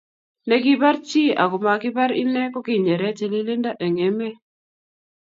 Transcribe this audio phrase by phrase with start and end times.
[0.47, 4.35] Ne kibar chii ako makibar inee ko kinyere tililindo eng emee